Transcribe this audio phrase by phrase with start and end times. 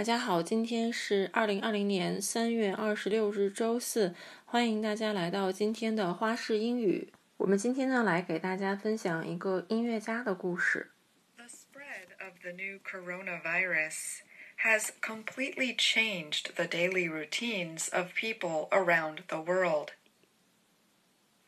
[0.00, 4.14] 大家好，今天是二零二零年三月二十六日，周四。
[4.44, 7.10] 欢迎大家来到今天的花式英语。
[7.38, 10.92] 我们今天呢，来给大家分享一个音乐家的故事。
[11.38, 14.20] The spread of the new coronavirus
[14.62, 19.92] has completely changed the daily routines of people around the world.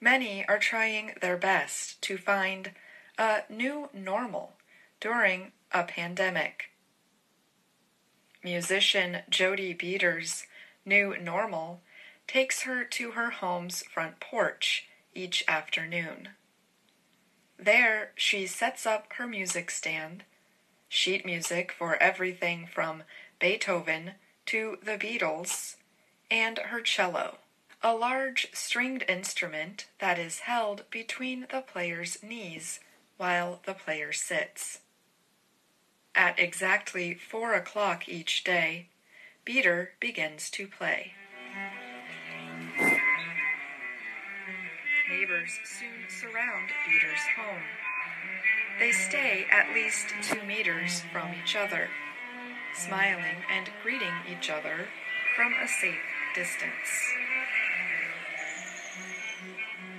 [0.00, 2.72] Many are trying their best to find
[3.18, 4.52] a new normal
[5.00, 6.70] during a pandemic.
[8.43, 10.45] Musician Jodi Beder's
[10.85, 11.81] new normal
[12.27, 16.29] takes her to her home's front porch each afternoon.
[17.57, 20.23] There, she sets up her music stand,
[20.89, 23.03] sheet music for everything from
[23.39, 24.11] Beethoven
[24.47, 25.75] to the Beatles,
[26.30, 27.38] and her cello,
[27.81, 32.80] a large stringed instrument that is held between the player's knees
[33.17, 34.80] while the player sits.
[36.16, 38.88] At exactly four o'clock each day,
[39.45, 41.14] Beder begins to play.
[45.09, 47.64] Neighbors soon surround Beder's home.
[48.80, 51.89] They stay at least two meters from each other,
[52.75, 54.88] smiling and greeting each other
[55.36, 55.95] from a safe
[56.36, 57.14] distance.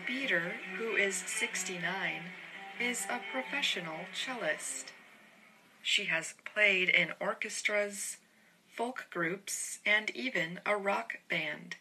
[0.06, 2.22] Beder, who is 69,
[2.80, 4.92] is a professional cellist.
[5.83, 8.17] She has played in orchestras,
[8.67, 11.77] folk groups, and even a rock band.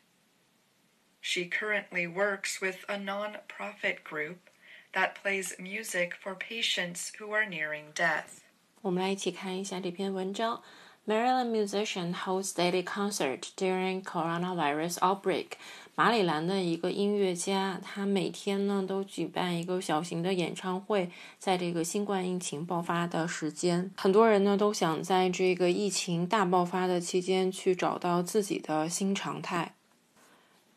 [1.21, 4.49] She currently works with a non-profit group
[4.95, 8.43] that plays music for patients who are nearing death.
[8.81, 10.63] 我们来一起看一下这篇文章。
[11.06, 15.58] Maryland musician holds daily concert during coronavirus outbreak。
[15.96, 29.76] 马里兰的一个音乐家，他每天呢都举办一个小型的演唱会，在这个新冠疫情爆发的时间，很多人呢都想在这个疫情大爆发的期间去找到自己的新常态。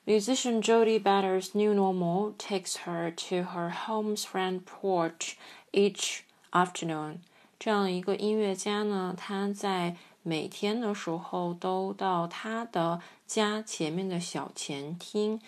[0.04, 5.34] Musician Jodi Beder's new normal takes her to her home's front porch
[5.70, 7.18] each afternoon。
[7.58, 15.40] 这样一个音乐家呢，他在每天的时候都到他的家前面的小前厅，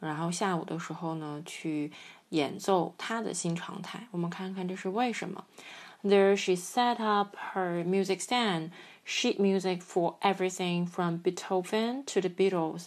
[0.00, 1.92] 然后下午的时候呢去
[2.30, 4.08] 演奏他的新常态。
[4.10, 5.44] 我们看看这是为什么。
[6.02, 8.70] There she set up her music stand,
[9.06, 12.86] sheet music for everything from Beethoven to the Beatles.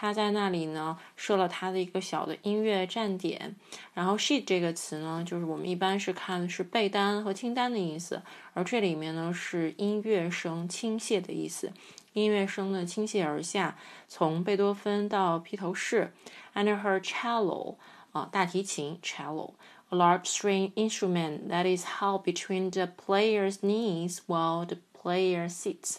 [0.00, 3.56] 他在那里呢设了他的一个小的音乐站点，
[3.94, 8.22] 然后 sheet 这个词呢，就是我们一般是看的是被单和清单的意思，
[8.54, 11.72] 而这里面呢是音乐声倾泻的意思，
[12.12, 13.76] 音乐声呢倾泻而下，
[14.06, 16.12] 从贝多芬到披头士。
[16.54, 17.74] Under her cello
[18.12, 25.48] 啊，大提琴 cello，a large string instrument that is held between the player's knees while the player
[25.48, 25.96] sits。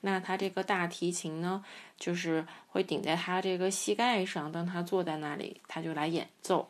[0.00, 1.64] 那他这个大提琴呢，
[1.98, 6.68] 就是会顶在他这个膝盖上，当他坐在那里，他就来演奏。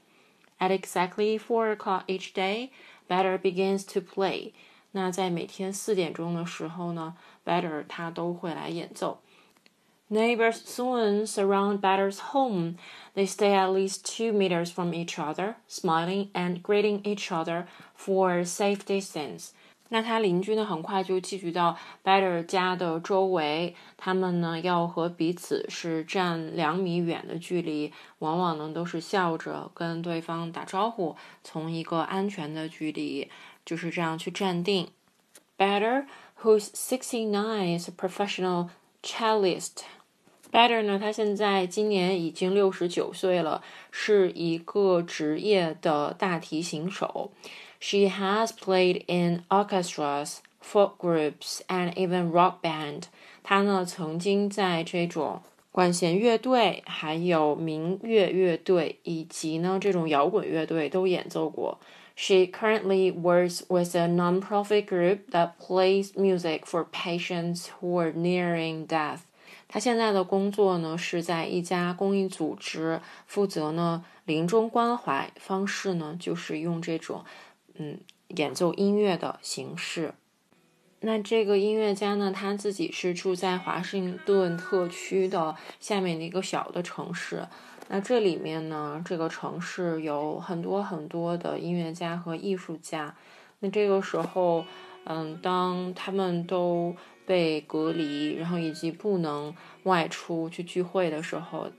[0.58, 2.70] At exactly four o'clock each day,
[3.08, 4.52] Beder begins to play。
[4.92, 9.20] 那在每天四点钟的时候呢，Beder 他都会来演奏。
[10.10, 12.76] Neighbors soon surround Beder's home.
[13.14, 18.42] They stay at least two meters from each other, smiling and greeting each other for
[18.46, 19.50] safe distance.
[19.90, 23.74] 那他邻居呢，很快就聚集到 Better 家的周围。
[23.96, 33.30] 他们呢，要和彼此是站两米远的距离，往往呢都是笑着跟对方打招呼，从一个安全的距离，
[33.64, 34.88] 就是这样去站定。
[35.56, 36.04] Better,
[36.42, 38.68] who's sixty-nine, is a professional
[39.02, 39.84] cellist.
[40.52, 47.32] Better 呢，他现在今年已经六十九岁了，是一个职业的大提琴手。
[47.79, 53.03] She has played in orchestras, folk groups, and even rock band.
[53.43, 55.41] 她呢曾经在这种
[55.71, 61.79] 管弦乐队、还有民乐乐队以及呢这种摇滚乐队都演奏过。
[62.15, 69.21] She currently works with a non-profit group that plays music for patients who are nearing death.
[69.67, 75.31] 她现在的工作呢是在一家公益组织，负责呢临终关怀。
[75.37, 77.25] 方式呢就是用这种。
[77.78, 77.98] 嗯，
[78.28, 80.14] 演奏音乐的形式。
[81.00, 87.46] 那这个音乐家呢，他自己是住在华盛顿特区的下面的一个小的城市。
[87.88, 93.14] 那这里面呢，这个城市有很多很多的音乐家和艺术家。
[93.60, 94.64] 那这个时候，
[95.04, 96.94] 嗯，当他们都
[97.24, 99.54] 被隔离，然后以及不能
[99.84, 101.70] 外出去聚会的时候，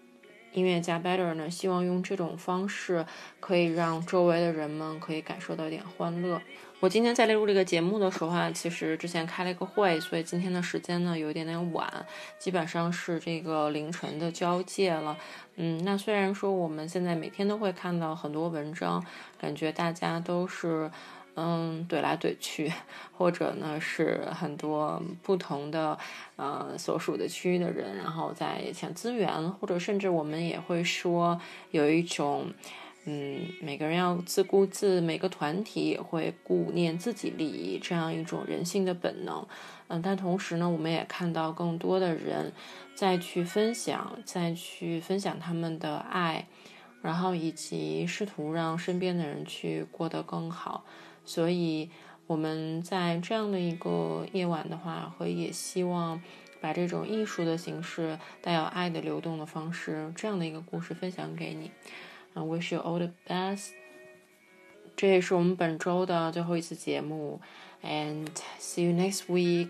[0.53, 3.05] 音乐家 Better 呢，希望用这种方式
[3.39, 6.41] 可以让周围的人们可以感受到一点欢乐。
[6.81, 12.05] 我今天在录这个节目的时候啊，其实之前开了一个会，所以今天的时间呢有一点点晚，
[12.37, 15.17] 基本上是这个凌晨的交界了。
[15.57, 19.03] 嗯，那虽然说我们现在每天都会看到很多文章，
[19.37, 20.89] 感觉大家都是
[21.39, 22.71] 嗯怼来怼去，
[23.17, 25.97] 或者呢是很多不同的
[26.35, 31.39] 呃所属的区域的人，然后在抢资源，或者甚至我们也会说
[31.71, 32.47] 有一种。
[33.05, 39.47] 嗯，每个人要自顾自，每个团体也会顾念自己利益，这样一种人性的本能。
[39.87, 42.51] 嗯，但同时呢，我们也看到更多的人
[42.93, 46.45] 再去分享，再去分享他们的爱，
[47.01, 50.83] 然后以及试图让身边的人去过得更好。
[51.29, 51.91] 所以
[52.25, 56.19] 我们在这样的一个夜晚的话，会也希望
[56.59, 61.69] 把这种艺术的形式，带有爱的流动的方式，这样的一个故事分享给你。
[62.33, 63.73] I wish you all the best。
[64.95, 67.39] 这也是我们本周的最后一次节目
[67.83, 68.25] ，and
[68.59, 69.69] see you next week。